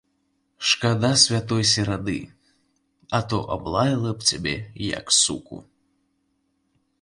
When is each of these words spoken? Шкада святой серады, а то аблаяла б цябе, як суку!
Шкада 0.67 1.09
святой 1.23 1.63
серады, 1.71 2.15
а 3.19 3.19
то 3.33 3.39
аблаяла 3.57 4.15
б 4.23 4.29
цябе, 4.31 4.55
як 4.97 5.13
суку! 5.19 5.61